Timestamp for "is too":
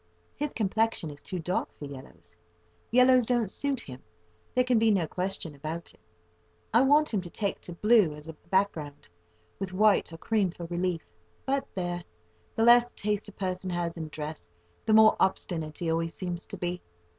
1.11-1.37